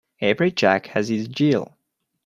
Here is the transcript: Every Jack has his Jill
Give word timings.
Every 0.19 0.51
Jack 0.51 0.87
has 0.87 1.09
his 1.09 1.27
Jill 1.27 1.77